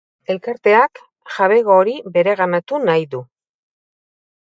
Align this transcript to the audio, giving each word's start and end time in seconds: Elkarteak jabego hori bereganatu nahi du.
Elkarteak 0.33 1.01
jabego 1.35 1.77
hori 1.83 1.95
bereganatu 2.19 2.83
nahi 2.91 3.09
du. 3.15 3.25